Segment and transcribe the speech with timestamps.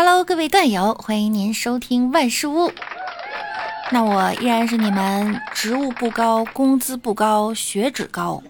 [0.00, 2.70] Hello，各位段友，欢迎您收听万事屋。
[3.90, 8.40] 那我依然是你们职务不高、工资不高、血脂高、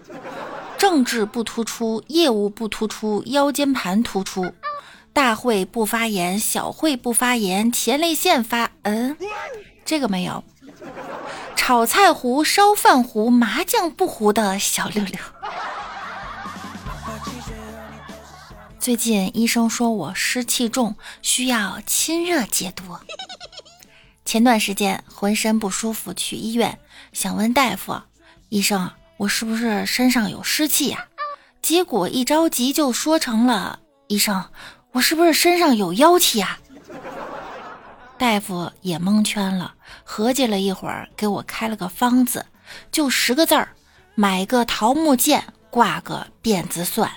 [0.77, 4.53] 政治不突出、业务不突出、腰间盘突出、
[5.11, 8.69] 大会不发言、小会不发言、前列腺发……
[8.83, 9.17] 嗯，
[9.83, 10.43] 这个没有。
[11.55, 15.19] 炒菜糊、烧饭糊、麻将不糊的小六六。
[18.89, 22.97] 最近医生说我湿气重，需要清热解毒。
[24.25, 26.79] 前段时间浑身不舒服，去医院
[27.13, 28.01] 想问大夫
[28.49, 31.05] ：“医生，我是不是身上有湿气呀？”
[31.61, 33.79] 结果一着急就说成了
[34.09, 34.43] ：“医生，
[34.93, 36.57] 我是不是身上有妖气呀？”
[38.17, 42.43] 大夫也蒙圈了，合计了一会儿，给我开了个方子，
[42.91, 43.69] 就十个字儿：
[44.15, 47.07] 买个桃木剑，挂个辫子蒜。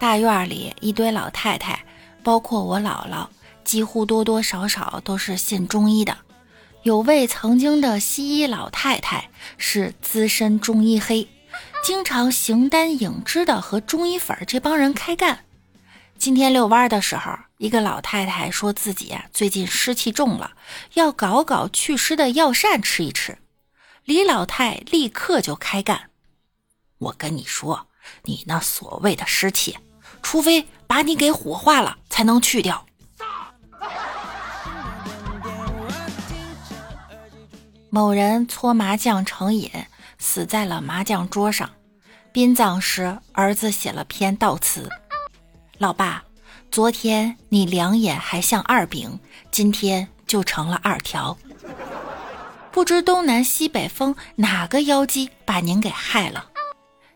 [0.00, 1.84] 大院里一堆老太太，
[2.22, 3.28] 包括我姥姥，
[3.64, 6.16] 几乎多多少少都是信中医的。
[6.84, 11.28] 有位曾经的西医老太太是资深中医黑，
[11.84, 15.44] 经常形单影只的和中医粉这帮人开干。
[16.16, 20.52] 今天遛弯的时候，一个老太太说自己啊最近湿气重了，
[20.94, 23.36] 要搞搞祛湿的药膳吃一吃。
[24.06, 26.08] 李老太立刻就开干
[26.96, 27.88] ：“我跟你说，
[28.24, 29.76] 你那所谓的湿气。”
[30.22, 32.86] 除非把你给火化了，才能去掉。
[37.88, 39.68] 某人搓麻将成瘾，
[40.18, 41.68] 死在了麻将桌上。
[42.32, 44.88] 殡葬时，儿子写了篇悼词
[45.78, 46.22] ：“老爸，
[46.70, 49.18] 昨天你两眼还像二饼，
[49.50, 51.36] 今天就成了二条。
[52.70, 56.46] 不知东南西北风哪个妖姬把您给害了？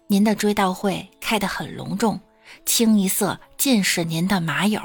[0.09, 2.21] 您的追悼会开得很隆重。”
[2.65, 4.81] 清一色尽是您的马友，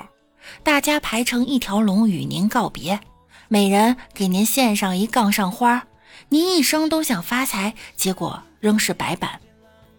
[0.63, 2.99] 大家排成一条龙与您告别，
[3.47, 5.85] 每人给您献上一杠上花。
[6.29, 9.39] 您一生都想发财，结果仍是白板。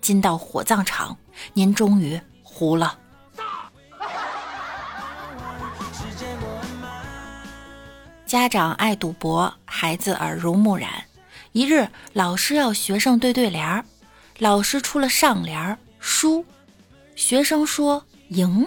[0.01, 1.17] 今到火葬场，
[1.55, 2.99] 您终于糊了。
[8.27, 10.91] 家长爱赌博，孩子耳濡目染。
[11.53, 13.85] 一日，老师要学生对对联儿，
[14.39, 16.45] 老师出了上联输。
[17.21, 18.67] 学生说：“赢。”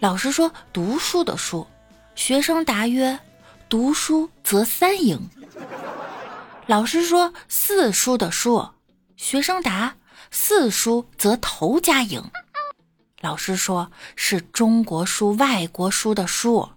[0.00, 1.66] 老师说：“读书的书。”
[2.16, 3.20] 学生答曰
[3.68, 5.28] ：“读书则三赢。”
[6.66, 8.70] 老师说：“四书的书。”
[9.18, 9.94] 学生答
[10.32, 12.24] ：“四书则头家赢。”
[13.20, 16.70] 老师说：“是中国书，外国书的书。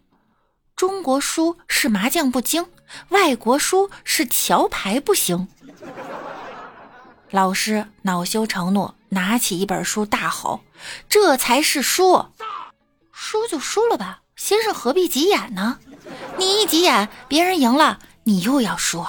[0.76, 2.66] 中国书是麻将不精，
[3.10, 5.48] 外国书是桥牌不行。”
[7.32, 8.94] 老师恼羞成怒。
[9.14, 10.62] 拿起一本书大吼
[11.10, 12.28] ：“这才是输！
[13.12, 15.80] 输就输了吧，先生何必急眼呢？
[16.38, 19.06] 你一急眼，别人赢了，你又要输。”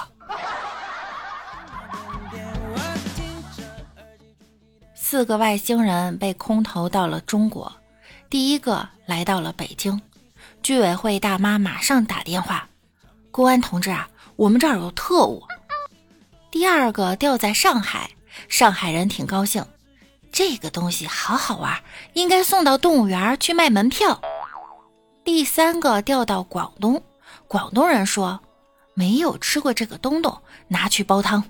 [4.93, 7.71] 四个外星人被空投到了中国，
[8.29, 10.01] 第一个来到了北京，
[10.61, 12.67] 居委会大妈马上打电话
[13.31, 15.41] ：“公安同志啊，我们这儿有特务。”
[16.53, 18.11] 第二个掉在上海，
[18.47, 19.65] 上海人挺高兴。
[20.31, 21.81] 这个东西好好玩，
[22.13, 24.21] 应该送到动物园去卖门票。
[25.23, 27.01] 第三个掉到广东，
[27.47, 28.39] 广东人说
[28.93, 31.43] 没有吃过这个东东，拿去煲汤。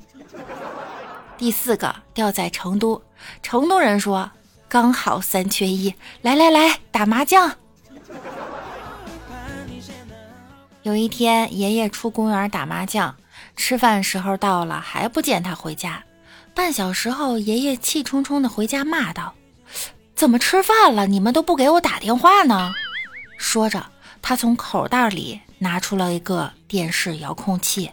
[1.37, 3.03] 第四个掉在成都，
[3.41, 4.31] 成都人说
[4.69, 7.53] 刚好三缺一，来来来打麻将。
[10.83, 13.13] 有一天，爷爷出公园打麻将，
[13.55, 16.03] 吃饭时候到了，还不见他回家。
[16.53, 19.33] 半小时后，爷爷气冲冲的回家骂道
[20.15, 22.73] ：“怎么吃饭了，你们都不给我打电话呢？”
[23.37, 23.85] 说着，
[24.21, 27.91] 他从口袋里拿出了一个电视遥控器。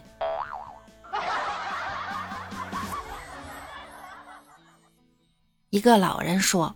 [5.71, 6.75] 一个老人说：“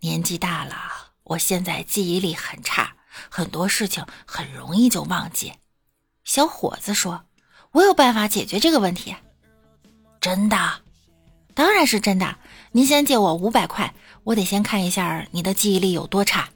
[0.00, 0.74] 年纪大了，
[1.22, 2.96] 我现在记忆力很差，
[3.28, 5.52] 很多事情很容易就忘记。”
[6.24, 7.26] 小伙子说
[7.74, 9.14] ：“我有办法解决这个问题。”
[10.22, 10.56] 真的。
[11.54, 12.36] 当然是真的，
[12.72, 13.94] 您先借我五百块，
[14.24, 16.48] 我得先看一下你的记忆力有多差。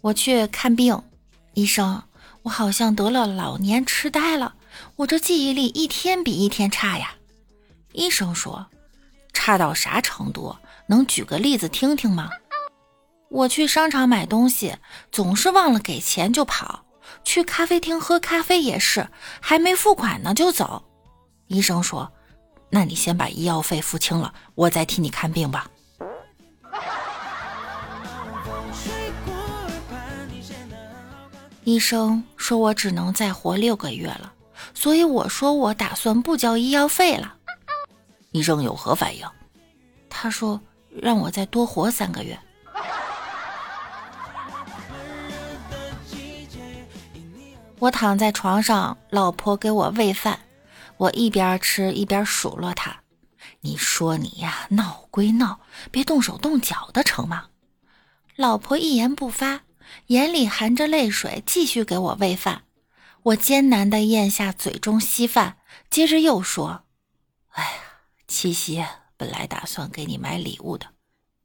[0.00, 1.02] 我去看病，
[1.54, 2.02] 医生，
[2.42, 4.54] 我好像得了老年痴呆了，
[4.96, 7.14] 我这记忆力一天比一天差呀。
[7.92, 8.66] 医生说，
[9.32, 10.56] 差到啥程度？
[10.86, 12.30] 能举个例子听听吗？
[13.34, 14.76] 我去商场买东西，
[15.10, 16.84] 总是忘了给钱就跑。
[17.24, 19.08] 去咖啡厅喝咖啡也是，
[19.40, 20.84] 还没付款呢就走。
[21.48, 22.12] 医生说
[22.70, 25.66] ：“那你先把医药费付清了，我再替你看病吧。”
[31.64, 34.32] 医生说我只能再活六个月了，
[34.74, 37.34] 所以我说我打算不交医药费了。
[38.30, 39.26] 医生有何反应？
[40.08, 42.38] 他说让我再多活三个月。
[47.84, 50.40] 我躺在床上，老婆给我喂饭，
[50.96, 53.02] 我一边吃一边数落她
[53.60, 55.60] ：“你说你呀，闹归闹，
[55.90, 57.48] 别动手动脚的成吗？”
[58.36, 59.62] 老婆一言不发。
[60.06, 62.62] 眼里含着泪水，继续给我喂饭。
[63.22, 65.58] 我艰难地咽下嘴中稀饭，
[65.90, 66.84] 接着又说
[67.52, 67.70] ：“哎呀，
[68.26, 68.82] 七夕
[69.18, 70.86] 本来打算给你买礼物的，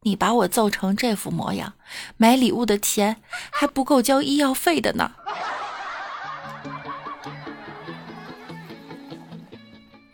[0.03, 1.74] 你把我揍成这副模样，
[2.15, 3.21] 买礼物的钱
[3.51, 5.12] 还不够交医药费的呢。”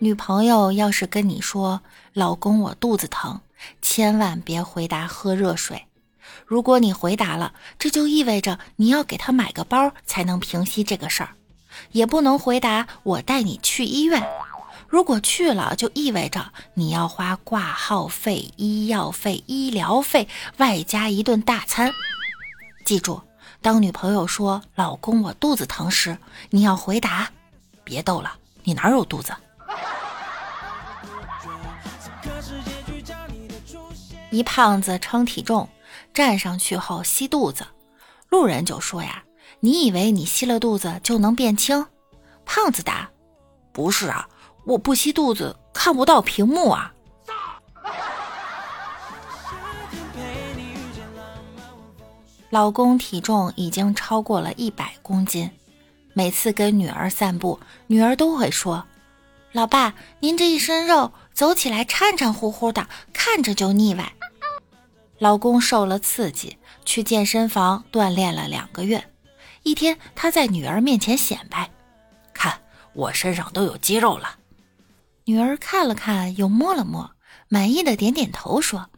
[0.05, 1.81] 女朋友要是跟你说
[2.13, 3.41] ：“老公，我肚子疼”，
[3.81, 5.87] 千万别回答喝热水。
[6.45, 11.29] 如果你回答了，这就意味着你要给她买个包才能平息这个事儿，
[11.91, 14.23] 也不能回答我带你去医院。
[14.87, 21.91] 如果去了，就意味着你要花挂号费、医药费、医疗费，外加一顿大餐。
[22.85, 23.23] 记住，
[23.63, 26.15] 当女朋友说“老公，我肚子疼”时，
[26.51, 27.27] 你要回答
[27.83, 29.33] ：“别逗了，你哪有肚子？”
[34.35, 35.69] 一胖子称体重。
[36.13, 37.65] 站上去后吸肚子，
[38.29, 39.23] 路人就说呀
[39.61, 41.85] ：“你以为你吸了肚子就能变轻？”
[42.45, 43.09] 胖子答
[43.71, 44.27] ：“不是啊，
[44.65, 46.91] 我不吸肚子看不到屏幕啊。”
[52.49, 55.49] 老公体重已经超过了一百公斤，
[56.13, 58.85] 每次跟女儿散步，女儿都会说
[59.53, 64.13] ：“老爸，您这一身肉，走起来颤颤乎乎的，看着就腻歪。”
[65.17, 69.11] 老公受了刺激，去健身房锻炼了两个月。
[69.63, 71.71] 一天，他在女儿面前显摆
[72.33, 72.61] ：“看，
[72.93, 74.37] 我身上都有肌肉了。”
[75.25, 77.11] 女儿看了看，又摸了摸，
[77.47, 78.89] 满意的点点头，说：“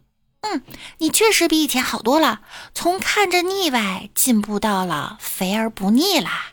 [0.42, 0.62] 嗯，
[0.98, 2.42] 你确实比以前好多了，
[2.74, 6.52] 从看着腻歪进步到了肥而不腻啦。”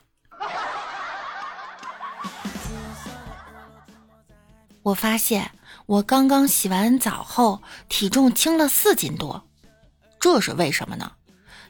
[4.83, 5.51] 我发现
[5.87, 9.47] 我刚刚洗完澡后，体重轻了四斤多。
[10.25, 11.11] 这是为什么呢？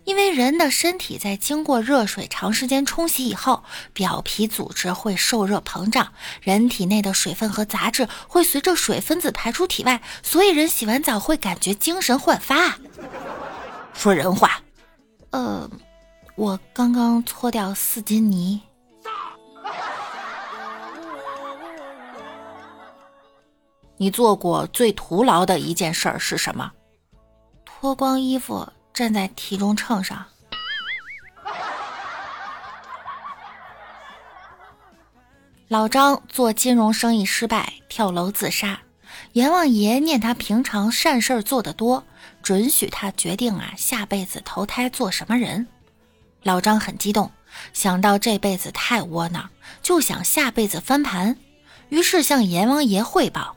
[0.05, 12.77] 因为人的身体在经过热水长时间冲洗以后，表皮组织会受热膨胀，人体内的水分和杂质会随着水分子排出体外，所以人洗完澡会感觉精神焕发。
[13.93, 14.61] 说人话。
[15.31, 15.69] 呃，
[16.37, 18.61] 我刚刚搓掉四斤泥。
[23.97, 26.71] 你做过最徒劳的一件事儿是什么？
[27.85, 30.25] 脱光衣服站在体重秤上。
[35.67, 38.81] 老张做金融生意失败，跳楼自杀。
[39.33, 42.03] 阎王爷念他平常善事儿做得多，
[42.41, 45.67] 准许他决定啊下辈子投胎做什么人。
[46.41, 47.31] 老张很激动，
[47.71, 49.47] 想到这辈子太窝囊，
[49.83, 51.37] 就想下辈子翻盘，
[51.89, 53.55] 于是向阎王爷汇报：“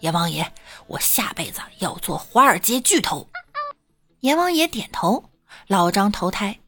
[0.00, 0.50] 阎王爷，
[0.86, 3.28] 我下辈子要做华尔街巨头。”
[4.20, 5.30] 阎王爷点头，
[5.66, 6.58] 老张投胎。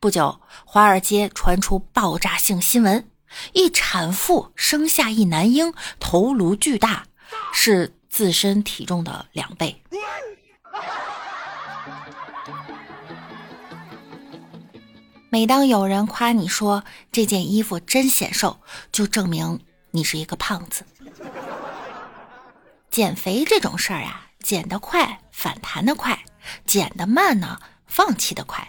[0.00, 3.08] 不久，华尔街传出爆炸性新闻：
[3.54, 7.06] 一产妇生下一男婴，头颅巨大，
[7.54, 9.82] 是自身体重的两倍。
[15.30, 18.60] 每当有人夸你说这件衣服真显瘦，
[18.92, 19.58] 就证明
[19.90, 20.84] 你是一个胖子。
[22.90, 26.22] 减肥这种事儿啊，减得快，反弹的快。
[26.66, 28.66] 减的慢呢，放弃的快。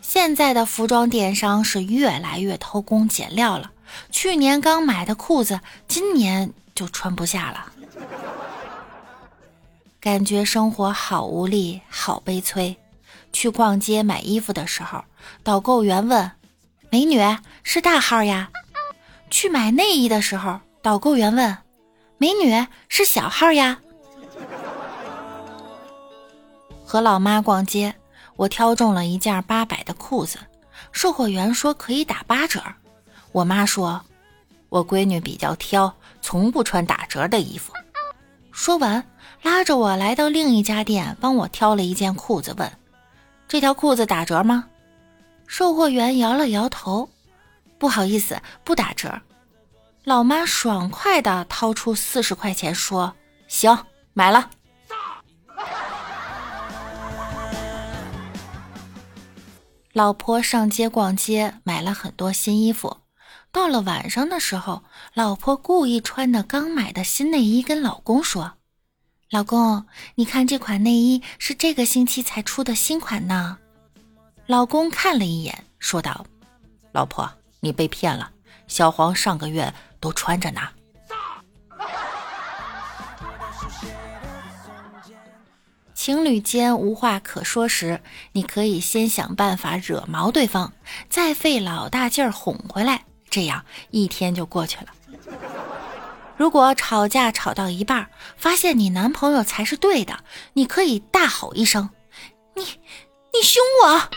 [0.00, 3.72] 现在的服装电商是越来越偷工减料了。
[4.10, 7.72] 去年刚买的裤子，今年就穿不下了。
[10.00, 12.76] 感觉生活好无力，好悲催。
[13.32, 15.04] 去逛街买衣服的时候，
[15.42, 16.30] 导购员问
[16.90, 17.20] ：“美女
[17.62, 18.50] 是大号呀？”
[19.28, 21.58] 去买内衣的时候，导购员问
[22.18, 23.80] ：“美女是小号呀？”
[26.86, 27.92] 和老妈逛街，
[28.36, 30.38] 我挑中了一件八百的裤子，
[30.92, 32.62] 售货员说可以打八折。
[33.32, 34.00] 我妈说，
[34.68, 37.72] 我闺女比较挑，从不穿打折的衣服。
[38.52, 39.04] 说完，
[39.42, 42.70] 拉着我来到另一家店，帮我挑了一件裤子，问
[43.48, 44.66] ：“这条裤子打折吗？”
[45.48, 47.10] 售货员摇了摇头
[47.78, 49.20] ：“不好意思，不打折。”
[50.04, 53.12] 老妈爽快的掏出四十块钱，说
[53.48, 53.76] ：“行，
[54.14, 54.50] 买了。”
[59.96, 62.98] 老婆上街逛街，买了很多新衣服。
[63.50, 64.84] 到了晚上的时候，
[65.14, 68.58] 老婆故意穿的刚买的新内衣，跟老公说
[69.32, 69.86] ：“老公，
[70.16, 73.56] 你看这款内衣是这个星期才出的新款呢。”
[74.46, 76.26] 老公看了一眼，说道
[76.92, 77.26] ：“老婆，
[77.60, 78.30] 你被骗了。
[78.68, 80.60] 小黄上个月都穿着呢。”
[86.06, 90.70] 情侣间无话可说时，你可以先想办法惹毛对方，
[91.10, 94.92] 再费老大劲儿哄回来，这样一天就过去了。
[96.36, 100.20] 如果吵架吵到一半，发现你男朋友才是对的，
[100.52, 101.90] 你可以大吼一声
[102.54, 104.08] ：“你，你凶我！”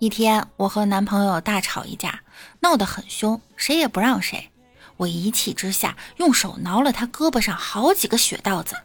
[0.00, 2.22] 一天，我和男朋友大吵一架，
[2.58, 4.50] 闹得很凶，谁也不让谁。
[4.98, 8.76] 我一气之下，用手挠了他胳膊上好几个血道子。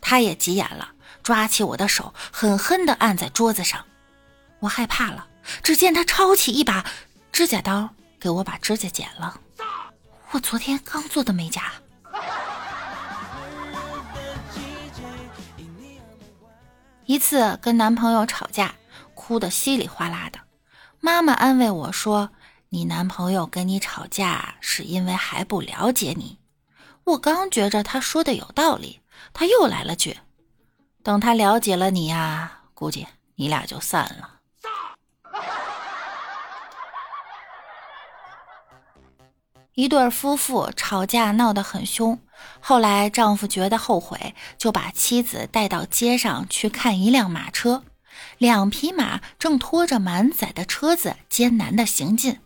[0.00, 0.92] 他也急眼了，
[1.24, 3.84] 抓起我的手，狠狠地按在桌子上。
[4.60, 5.26] 我害怕了，
[5.62, 6.86] 只见他抄起一把
[7.32, 7.90] 指甲刀，
[8.20, 9.40] 给我把指甲剪了。
[10.30, 11.72] 我昨天刚做的美甲。
[17.06, 18.74] 一次跟男朋友吵架。
[19.14, 20.38] 哭得稀里哗啦的，
[21.00, 22.30] 妈妈安慰我说
[22.70, 26.38] ：“你男朋友跟你吵架是因为还不了解你。”
[27.04, 29.00] 我刚觉着他说的有道理，
[29.32, 30.18] 他又来了句
[31.02, 33.06] ：“等他了解了你呀，估计
[33.36, 34.34] 你俩就散了。”
[39.72, 42.18] 一对夫妇吵架闹得很凶，
[42.60, 47.84] 后来丈夫觉得后悔，就把妻子带到街上去看一辆马车。
[48.38, 52.40] 两匹马正拖着满载的车子艰难地行进。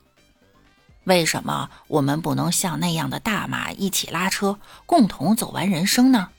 [1.04, 6.30] 为什么我们不能像那样的大马一起拉车，共同走完人生呢？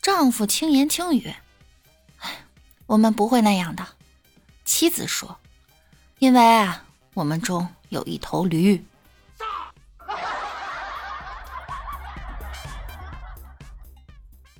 [0.00, 1.34] 丈夫轻言轻语
[2.20, 2.44] ：“哎，
[2.86, 3.86] 我们不会那样的。”
[4.64, 5.38] 妻子说
[6.20, 6.84] ：“因为啊，
[7.14, 8.84] 我们中有一头驴。”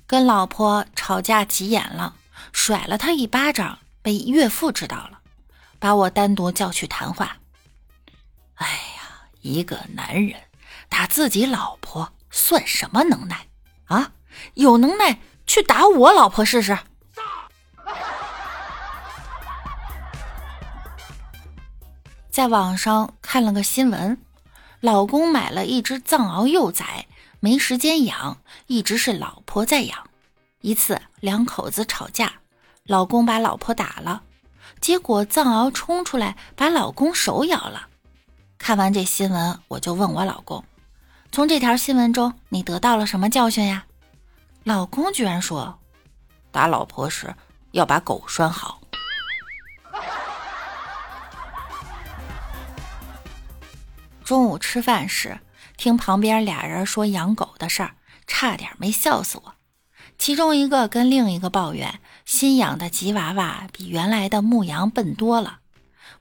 [0.05, 2.15] 跟老婆吵架急眼了，
[2.51, 3.79] 甩了他一巴掌。
[4.03, 5.21] 被岳父知道了，
[5.79, 7.37] 把我单独叫去谈话。
[8.55, 8.79] 哎，
[9.43, 10.39] 一个男人
[10.89, 13.47] 打自己老婆算什么能耐
[13.85, 14.13] 啊？
[14.55, 16.77] 有能耐去打我老婆试试。
[22.31, 24.17] 在网上看了个新闻，
[24.79, 27.05] 老公买了一只藏獒幼崽，
[27.39, 30.09] 没时间养，一直是老婆在养。
[30.61, 32.33] 一次两口子吵架。
[32.85, 34.23] 老公把老婆打了，
[34.81, 37.87] 结果藏獒冲出来把老公手咬了。
[38.57, 40.63] 看完这新闻，我就问我老公
[41.31, 43.85] ：“从这条新闻中，你得到了什么教训呀？”
[44.63, 45.79] 老公居然说
[46.51, 47.35] ：“打老婆时
[47.71, 48.79] 要把狗拴好。”
[54.23, 55.41] 中午吃饭时，
[55.75, 57.95] 听旁边俩人说养狗的事儿，
[58.25, 59.55] 差点没笑死我。
[60.17, 61.99] 其中一个跟另一个抱怨。
[62.25, 65.59] 新养的吉娃娃比原来的牧羊笨多了。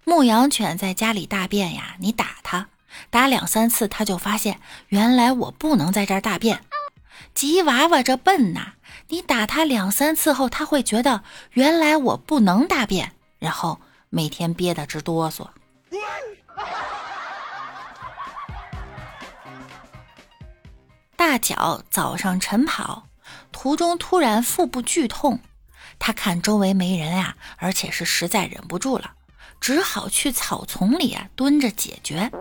[0.04, 2.68] 牧羊犬在家里大便呀，你打它，
[3.08, 6.64] 打两三次，它就发现原来我不能在这儿大便。
[7.34, 8.72] 吉娃娃这笨呐，
[9.08, 13.80] 你打它两三次后，它会觉得原来我不能大便，然后
[14.10, 15.48] 每天憋得直哆嗦。
[21.14, 23.06] 大脚早上晨跑，
[23.52, 25.38] 途中突然腹部剧痛。
[26.00, 29.12] 他看周围没人啊，而且是实在忍不住了，
[29.62, 32.32] 只好去草丛里啊蹲着解决。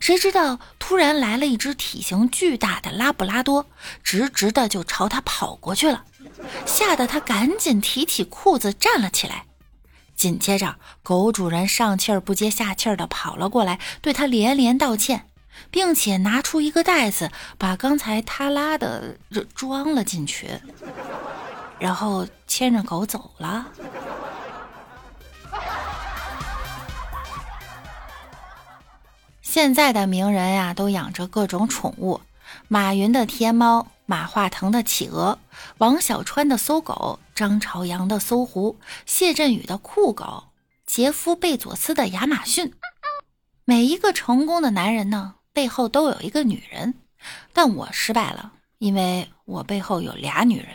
[0.00, 3.64] 谁知道突然来了一只体型巨大的拉布拉多，
[4.02, 6.04] 直直的就朝他跑过去了，
[6.66, 9.46] 吓得他赶紧提起裤子站了起来。
[10.16, 15.26] 紧接着，狗主人上气儿不接下气儿的跑了过来，对他连连道歉，
[15.70, 19.16] 并且拿出一个袋子，把刚才他拉的
[19.54, 20.50] 装了进去。
[21.78, 23.68] 然后牵着狗走了。
[29.50, 32.20] 现在的名人呀，都养着各种宠物：
[32.68, 35.36] 马云的天猫，马化腾的企鹅，
[35.78, 38.76] 王小川的搜狗，张朝阳的搜狐，
[39.06, 40.44] 谢振宇的酷狗，
[40.86, 42.72] 杰夫贝佐斯的亚马逊。
[43.64, 46.94] 每一个成功的男人呢，背后都有一个女人，
[47.52, 50.68] 但我失败了，因为我背后有俩女人。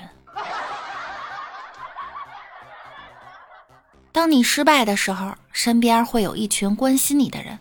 [4.12, 7.58] 当你失败的时候，身边会有一群关心你的人，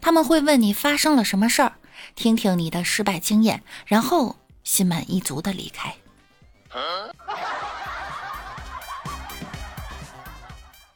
[0.00, 1.72] 他们会问你发生了什么事儿，
[2.14, 5.94] 听听你的失败经验，然后心满意足的离开。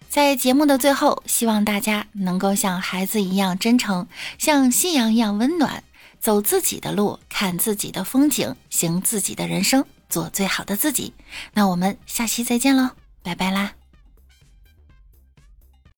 [0.08, 4.06] 在节目的最后，希望大家能够像孩子一样真诚，
[4.37, 5.82] 像信仰一样温暖，
[6.20, 11.14] 走自己的路，看自己的风景，行自己的人生，做最好的自己。
[11.54, 12.90] 那我们下期再见喽，
[13.22, 13.72] 拜拜啦！